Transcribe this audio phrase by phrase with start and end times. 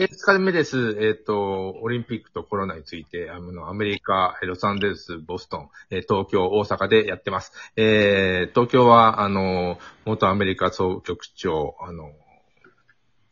[0.00, 0.96] えー、疲れ目です。
[1.00, 7.50] えっ、と、オリンピックとコロナについて、あの、アメリカ、ロサンゼルス、ボストン、えー東京、大阪でやってます。
[7.74, 12.12] えー東京は、あの、元アメリカ総局長、あの、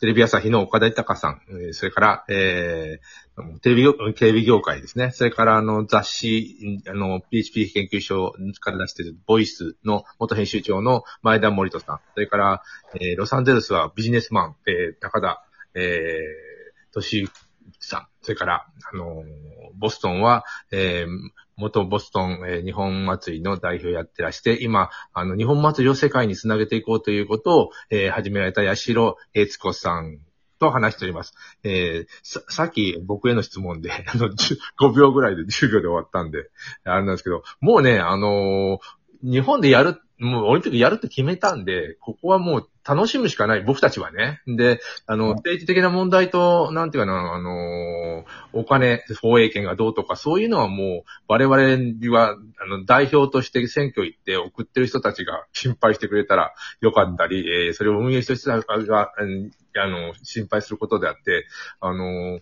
[0.01, 1.41] テレビ朝日の岡田豊さん、
[1.71, 5.13] それから、えーテレビ業、テレビ業界ですね。
[5.13, 12.01] それから、あの、雑誌、あの、PHP 研究所から出しているボイスの元編集長の前田森人さん。
[12.15, 12.63] それから、
[12.95, 15.45] えーロサンゼルスはビジネスマン、えー高田、
[15.77, 16.56] えー、
[16.97, 17.29] とし
[17.79, 18.07] さん。
[18.23, 19.23] それから、あの
[19.75, 30.19] ボストンは、えー元ボストン、えー日本祭りの代表やってらして、今、あの、日本祭りを世界につなげていこうということを、えー始められた八代悦子さん
[30.59, 31.35] と話しております。
[31.65, 36.51] えーさ、さっき僕への質問で、 あの、5秒ぐらいで10秒で終わったんで、
[36.85, 38.79] あれなんですけど、もうね、あのー
[39.23, 44.41] 日本でやる、もうオリンピックやるって決めたんで、ここはもう楽しむしかない、僕たちはね。
[44.47, 58.51] で、あの、政治的な問題と、なんていうかな、あのーお金、放映権がどうとか、そういうのはもう、我々は、あの、代表として選挙行って送ってる人たちが心配してくれたらよかったり、えーそれを運営してる人
[58.87, 61.47] が、うんあの、心配することであって、
[61.81, 62.41] あのー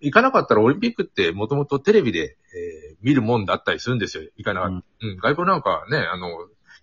[0.00, 4.24] 行かなかったらオリンピックってもともとテレビで、えー見るもんだったりするんですよ。
[4.36, 5.06] 行かなかった。
[5.06, 6.28] うん、外国なんかね、あの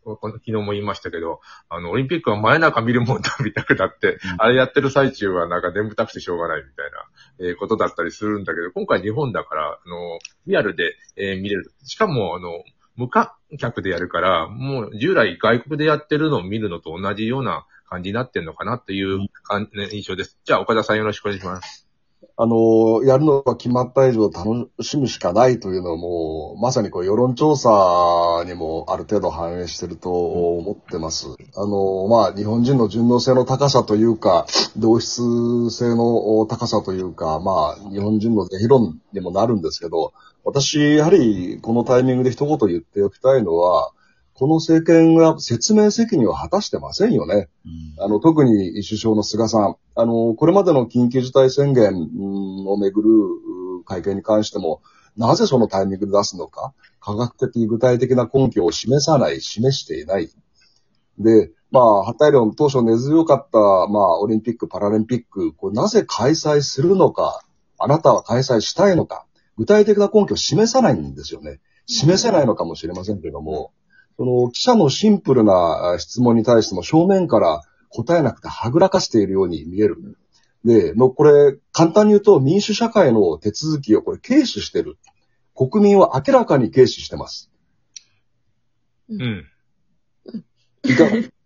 [0.05, 11.73] 昨日も言いましたけど、あの、オリンピックは前中見るもんだみたくなって、あれやってる最中はなんか眠たくてしょうがないみたいな、えーことだったりするんだけど、今回日本だから、あの、リアルで、えー見れる。
[11.83, 12.63] しかも、あの、
[12.95, 20.39] 無観客でやるから、もう従来外国でやってるのを見るのと同じような感じになってるのかなっていう感、ね印象です。
[20.43, 21.92] じゃあ、岡田さんよろしくお願いします。
[22.35, 30.11] あの、やるのが決まった以上楽しむしかないというのも、まさにこう世論調査にもある程度反映してると
[30.57, 31.27] 思ってます。
[31.55, 34.45] あの、まあ、日本人の順応性の高さというか、
[34.77, 43.91] 同質性の高さというか、まあ、日本人の是非論にもなるんですけど、私、やはりこのタイミングで一言言っておきたいのは、
[44.33, 47.49] この政権は説明責任を果たしてませんよね。
[47.99, 53.09] あの、特に首相の菅さん、あの、これまでの緊急事態宣言うんをめぐる
[53.81, 54.81] う会見に関しても、
[55.15, 60.29] なぜそのタイミングで出すのか、科学的具体的な根拠を示さない、示していない。
[61.19, 67.43] で、まあ、旗よりも当初根強かった、まあ、オリンピック、パラリンピック、これなぜ開催するのか、
[67.77, 69.25] あなたは開催したいのか、
[69.57, 71.59] 具体的な根拠を示さないんですよね。
[71.85, 73.71] 示せないのかもしれませんけども、
[74.17, 80.17] その記者のシンプルなあ質問に対しても正面から答えなくてはぐらかしているように見える。
[80.65, 84.97] で、もうこれ、簡単に言うと民主社会の手続きをこれ軽視してる。
[85.55, 87.51] 国民は明らかに軽視してます。
[89.09, 89.45] うん。
[90.85, 91.42] いかが？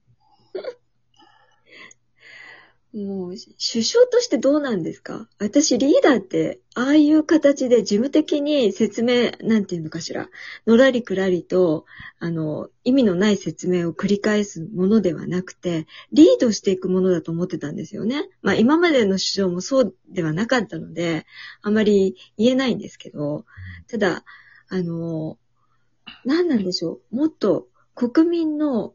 [3.05, 5.27] もう、首相としてどうなんですか？
[5.39, 10.29] 私リーダーって、ああいう形で事務的に説明、なんていうのかしら、
[10.65, 11.85] のらりくらりと、
[12.19, 18.29] あの、意味のない説明を繰り返すものではなくて、リードしていくものだと思ってたんですよね。
[18.41, 21.25] まあ今までの首相もそうではなかったので、
[21.61, 23.45] あまり言えないんですけど、
[23.89, 24.23] ただ、
[24.69, 25.37] あの、
[26.25, 27.15] 何なんでしょう。
[27.15, 28.93] もっと国民の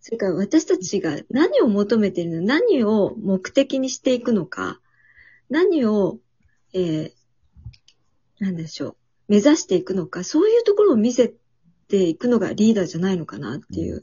[0.00, 4.80] それから私たちが何を求めているの何を目的にしていくのか、
[5.50, 6.18] 何を、
[6.72, 7.12] えー、
[8.38, 8.96] なんでしょう、
[9.28, 11.34] 目指していくのか、そういうところを見せ
[11.88, 14.02] ていくのがリーダーじゃないのかなっていう、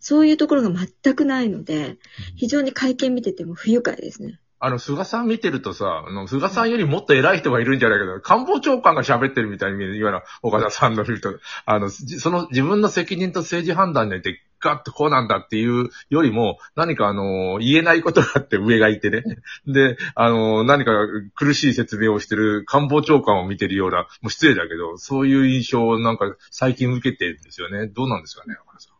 [0.00, 1.98] そういうところが全くないので、
[2.36, 4.40] 非常に会見見てても不愉快ですね。
[4.60, 19.22] あの、菅さん見てるとさ、あの、菅さんよりもっと偉い人がいるんじゃないかと、官房長官が喋ってるみたいに見えるような岡田さんの見ると、あの、じその自分の責任と政治判断によって、ガッとこうなんだっていうよりも、何かあの、言えないことがあって上がいてね。
[19.66, 20.92] で、あの、何か
[21.34, 27.86] 苦しい説明をしてる官房長官を見てるような、もう失礼だけど、そういう印象をなんか最近受けてるんですよね。
[27.88, 28.94] どうなんですかね、岡田さん。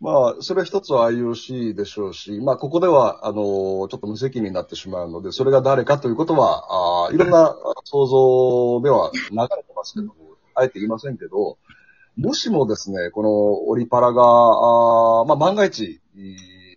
[0.00, 7.54] まあ、それは一つは IOC でしょうし、まあ、ここでは、あの、ちょっと無責任になってしまうので、それが誰かということは、あいろんな
[7.84, 10.14] 想像では流れてますけども、
[10.54, 11.58] あえて言いませんけど、
[12.16, 16.00] もしもですね、このオリパラが、あまあ、万が一、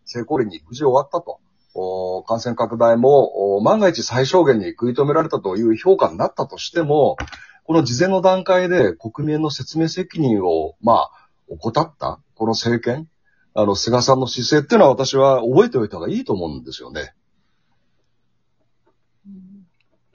[0.06, 1.40] 成功裏に無事終わったと。
[1.76, 7.18] お感染拡大も、お万が一最小限に食い止められたという評価になったとしても、
[7.64, 11.12] この事前の段階で国民の説明責任を、まあ、
[11.50, 13.10] 怠った、この政権、
[13.56, 17.16] あの、菅さんの姿勢っていうのは私は覚えておいた方がいいと思うんですよね。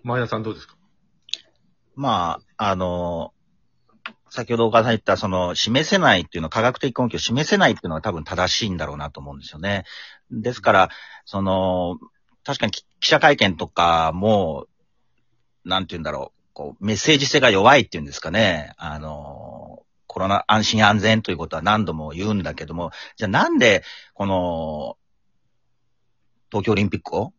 [0.04, 0.76] 前田さんどうですか？
[1.96, 3.32] まあ、あの、
[4.30, 9.84] 先ほど岡田さん言った、その、示せないっていうの、科学的根拠を示せないっていうのは多分正しいんだろうなと思うんですよね。
[10.30, 10.88] ですから、
[11.24, 11.98] その、
[12.44, 14.66] 確かに記者会見とかも、
[15.64, 18.72] なんて言うんだろう、こう、メッセージ性が弱いっていうんですかね。
[18.76, 23.82] あの、コロナ安心安全ということは何度も言うんだけども、じゃあなんで、
[24.14, 24.96] この、
[26.50, 27.32] 東京オリンピックを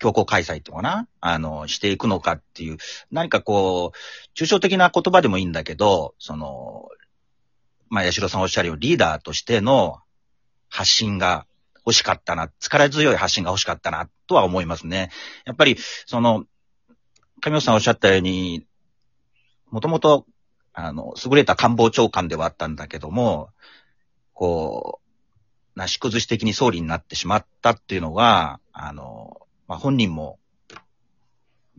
[0.00, 1.08] 強行開催っていうのかな？
[1.20, 2.78] あの、していくのかっていう、
[3.12, 3.98] 何かこう、
[4.36, 6.88] 抽象的な言葉でもいいんだけど、その、
[7.88, 9.98] まあ、八代さんおっしゃるようにリーダーとしての
[10.68, 11.46] 発信が
[11.86, 15.10] 欲しかったな、力強い発信が欲しかったな、とは思いますね。
[15.44, 15.76] やっぱり、
[16.06, 16.44] その、
[17.40, 18.64] 上尾さんおっしゃったように、
[19.70, 20.26] もともと、
[20.72, 23.50] あの、優れた官房長官ではあったんだけども、
[24.32, 25.00] こ
[25.76, 30.40] う、なし崩し的に総理になってしまったっていうのが、あの、まあ、本人も、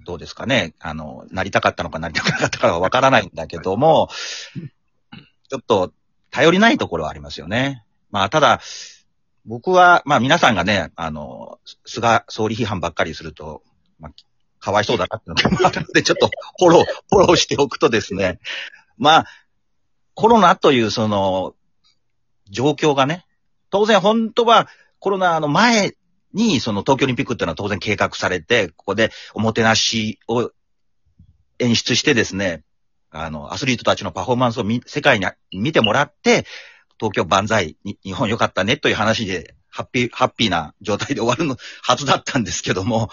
[0.05, 4.07] どうですかね、あの、なりたかったのかなりたくなかったかはわからないんだけども、
[5.49, 5.91] ちょっと
[6.29, 7.83] 頼りないところはありますよね。
[8.09, 8.61] まあ、ただ、
[9.45, 13.61] 僕は、まあ皆さんがね、あの、菅総理批判ばっかりすると、
[13.99, 14.11] まあ、
[14.61, 16.29] かわいそうだなっていうのがあるので、 ちょっと
[16.59, 18.39] フォロー、フォローしておくとですね、
[18.97, 19.25] まあ、
[20.13, 21.55] コロナというその、
[22.49, 23.25] 状況がね、
[23.69, 25.97] 当然本当はコロナの前
[26.33, 30.51] に、その東京オリンピックっていうのは当然計画されて、ここでおもてなしを
[31.59, 32.63] 演出してですね、
[33.11, 36.45] あの、アスリートたちのパフォーマンスをみ世界に見てもらって、
[36.99, 43.09] 東京万歳、日本良かったねという話で、ハッピー、ハッピーな状態で終わるのはずだったんですけども、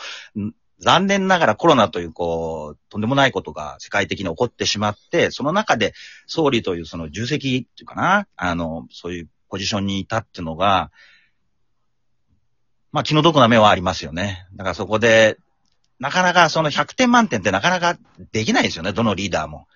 [0.81, 5.95] 残念ながらコロナというこう、とんでもないことが世界的に起こってしまって、その中で
[6.27, 10.91] 総理というその重責っていうかな、あの、そういうポジションにいたっていうのが、
[12.93, 14.47] まあ気の毒な目はありますよね。
[14.55, 15.39] だからそこで、
[16.01, 17.99] なかなかその100点満点ってなかなか
[18.33, 19.67] できないですよね、どのリーダーも。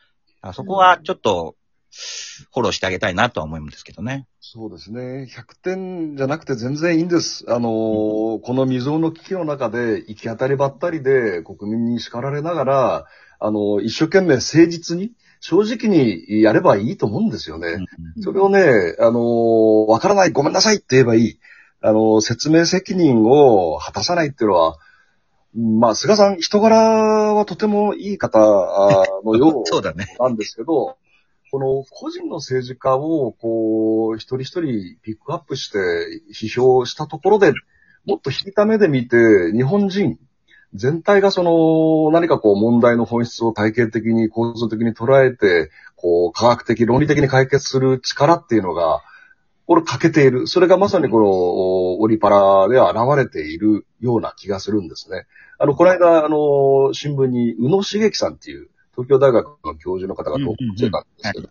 [0.54, 1.56] そこはちょっと、
[1.92, 4.26] フォローしてあげたいなとは思うんですけどね。
[4.40, 5.28] そうですね。
[5.30, 7.44] 100点じゃなくて全然いいんです。
[7.48, 13.06] あのー、この未曾有の危機の中で行き当たりばったりで国民に叱られながら、
[13.40, 17.84] あのー、一生懸命誠実に、正直にやればいいと思うんですよね。
[18.22, 21.38] それをね、あのー、わからない、ごめんなさいって言えばいい。
[21.82, 24.78] あの説明責任を果たさないっていうのは、
[25.54, 26.76] まあ、菅さん、人柄
[27.34, 28.38] はとてもいい方
[29.24, 29.64] のよう
[30.22, 30.96] なんですけど、
[31.50, 35.78] この個人の政治家を、こう、一人一人ピックアップして
[36.32, 37.52] 批評したところで、
[38.06, 40.18] もっと引いた目で見て、日本人
[40.74, 49.02] 全体がその、何かこう問題の本質を体系的に構造的に捉えて、こう、科学的、論理的に解決する力っていうのが、
[49.66, 50.46] これ欠けている。
[50.46, 55.26] それがまさにこの、オリパラで現れているような気がするんですね。
[55.58, 61.48] あの、この間、あの、新聞に、宇野茂樹さんっていう、東京大学の教授の方が投稿してたんですけど、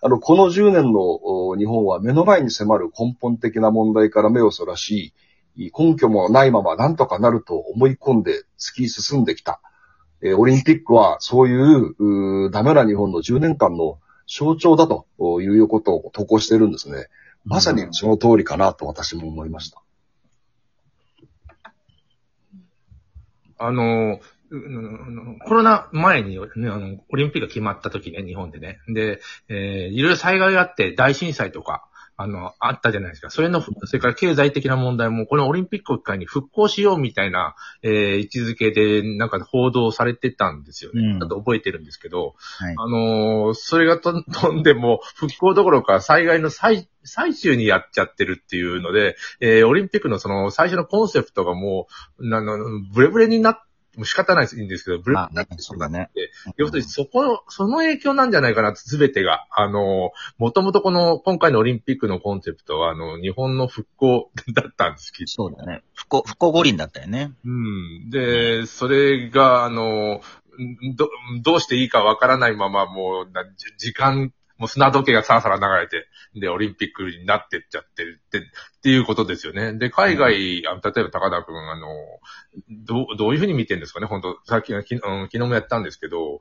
[0.00, 5.12] あの、この10年の日本は目の前に迫る根本的な問題から目をそらし、
[5.56, 9.60] 根拠もないままなんとかなると思い込んで突き進んできた。
[10.22, 11.54] えオリンピックはそうい
[12.46, 15.06] うダメな日本の10年間の象徴だと
[15.40, 17.08] いうことを投稿してるんですね。
[17.44, 19.82] まさにその通りかなと私も思いました。
[23.58, 24.20] あの、
[25.46, 28.80] コロナ前に、ね、あの、オリンピックが決まった時ね、日本でね。
[28.88, 33.30] で、えー、いろいろ災害があって大震災とか、あの、あったじゃないですか。
[33.30, 41.02] それの、それから経済的な問題も、このオリンピックを機会に復興しようみたいな、えー、位置づけで、なんか報道されてたんですよね。
[41.02, 51.88] うん、ちょっと覚えてるんですけど、はい、あのー、それがと、 とんでも、復興どころか災害の最、最中にやっちゃってるっていうので、えー、オリンピックのその最初のコンセプトがも
[52.18, 52.56] う、なの、
[52.92, 56.10] ブレブレになって、もう仕方ないんですけど、ブルーそうだね。
[56.56, 59.46] 要するにそこ、その影響なんじゃないかな、すべてが。
[59.50, 65.28] あの、もともとこの、今回のオリンピックのコンセプトは、あの、日本の復興だったんですけど。
[65.28, 65.82] そうだね。
[65.94, 67.32] 復興、復興五輪だったよね。
[67.44, 68.10] うん。
[68.10, 70.22] で、それが、あの、
[70.96, 71.10] ど、
[71.42, 73.32] どうしていいかわからないまま、もう、
[73.76, 74.32] 時間
[74.62, 76.06] もう砂時計がさらさら流れて、
[76.38, 78.42] で、オリンピックになってっちゃってるって、っ
[78.80, 79.72] ていうことですよね。
[79.76, 81.88] で、海外、あ例えば高田くん、あの、
[82.86, 84.06] どう、どういうふうに見てるんですかね？
[84.06, 86.40] 本当さっき、昨日もやったんですけど、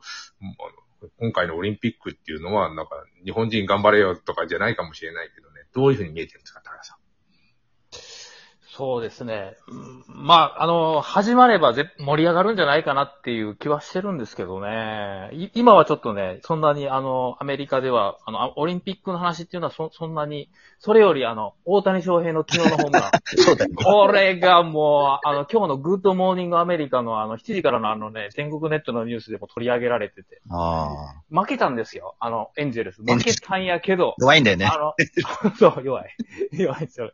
[1.18, 2.92] 今回のオリンピックっていうのは、なんか、
[3.26, 6.98] 日本人頑張れよとかじゃないかもしれないけどね、どういうふうに見えてるんですか、高田さん？
[8.74, 9.58] そうですね。
[10.08, 15.30] まあ、あの、始まればぜ盛り上がるんじゃないかなっていう気はしてるんですけどね。
[15.54, 20.50] 今はちょっとね、そんなにあの、アメリカでは、あの、オリンピックの話っていうのはそ、そんなに、
[20.80, 23.12] それよりあの、大谷翔平の昨日のホームラン。
[23.44, 23.76] そうだね。
[23.76, 30.42] これがもう、あの、今日のグッドモーニングアメリカのあの、7時からのあのね、全国ネットのニュースでも取り上げられてて。
[30.50, 32.16] あ負けたんですよ。
[32.22, 33.02] あの、エンジェルス。
[33.02, 34.16] 負けたんやけど。
[34.18, 34.66] 弱いんだよね。
[34.66, 34.94] あの、
[35.60, 36.16] そう、弱い。
[36.54, 37.12] 弱いですよ。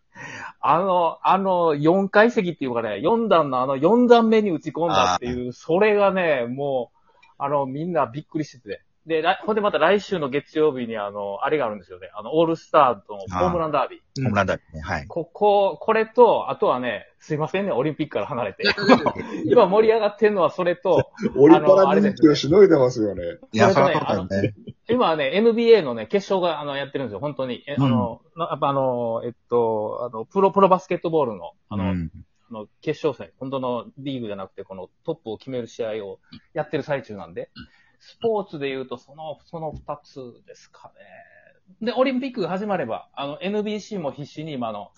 [0.60, 6.98] あの、あの、4階席っていうかね、4段のあの4段目に打ち込んだっていう、それがね、もう、
[7.38, 8.82] あの、みんなびっくりしてて。
[9.08, 12.10] で、来ほんでまた来週の月曜日にあの、あれがあるんですよね。
[12.14, 14.24] あの、オールスターとホームランダービー。
[14.24, 14.82] ホームランダービーね。
[14.82, 15.08] はい。
[15.08, 18.64] ここ、これと、あとはね、すいませんね、オリンピックから離れて。
[19.48, 23.24] 今盛り上がってんのはそれと、 オリパラ人気をしのいでますよね。
[23.54, 24.56] いや、そそれとねれはそうだよね。
[24.90, 27.64] 今はね、NBA のね、決勝が、あの、やってるんですよ、本当に。
[27.66, 32.12] えあの、なやっぱあの、えっと、あの、プロ、プロバスケットボールの、あの、うん
[32.50, 36.20] あの決勝戦、本当のリーグじゃなくて、このトップを決める試合を
[36.54, 37.50] やってる最中なんで、
[38.00, 40.92] スポーツで言うと、その、その二つですか
[41.82, 41.88] ね。
[41.88, 44.92] で、オリンピックが始まれば、あの、NBC も必死に今の、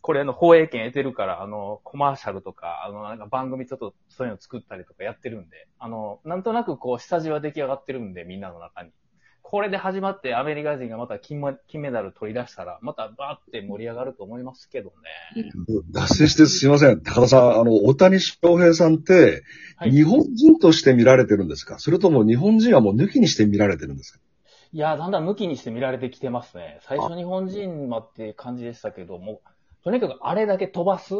[0.00, 8.92] これの放映権得てるから、あの、コマーシャルとか、あの、なんか番組ちょっとそういうの作ったりとかやってるんで、あの、なんとなくこう、下地は出来上がってるんで、みんなの中に。
[9.48, 14.90] これで始まってアメリカ人がまた金メ金メダル取り出したら、またバーって盛り上がると思いますけど
[15.34, 15.52] ね。
[15.92, 17.00] 脱線してすいません。
[17.00, 19.44] 高田さん、あの、大谷翔平さんって、
[19.76, 21.78] はい日本人として見られてるんですか？
[21.78, 24.18] それとも日本人はもう抜きにして見られてるんですか？
[24.72, 26.80] いや、だんだん抜きにして見られてきてますね。
[26.82, 29.42] 最初日本人はっていう感じでしたけども、
[29.84, 31.14] とにかくあれだけ飛ばす。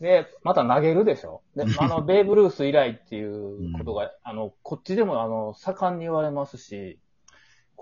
[0.00, 1.42] で、また投げるでしょ。
[1.54, 6.98] で、 あの、ベーブ・ルース以来っていうことが、あの、こっちでもあの、盛んに言われますし、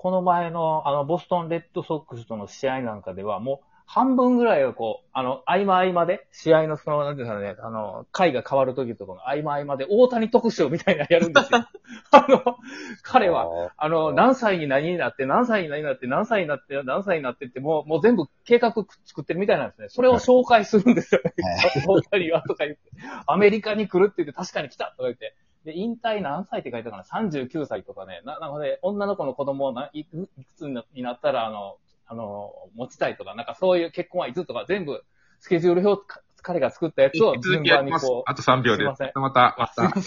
[0.05, 11.59] この前のあの、ボストン・レッドソックスとの試合なんかでは、もう、半分ぐらいはこう、あの、合間合間で、試合のその、なんていうんですかね、あの、回が変わる時とかの合間合間で、大谷特集みたいなのやるんですよ。
[12.13, 12.59] あの、
[13.03, 13.47] 彼は、
[13.79, 18.75] あの、何歳に何になって、何歳に何になって、何歳になって、何歳になってって、もう、もう全部計画
[19.07, 19.89] 作ってるみたいなんですね。
[19.89, 21.33] それを紹介するんですよね。
[21.89, 22.81] 大谷はとか言って、
[23.27, 25.35] アメリカに来るって言って、確かに来たとか言って。
[25.65, 28.21] で、引退何歳って書いてたかな ?39 歳とかね。
[28.25, 35.03] な、なので、女の子の子供をないいくつになったら、あの、あの、持ちたいとか、なんかそういう結婚はいつとか全部、
[35.41, 38.31] スケジュール表、か彼が作ったやつを続順番にこう。。
[38.31, 38.83] あと3秒で。
[38.83, 40.01] すいませんまた、また。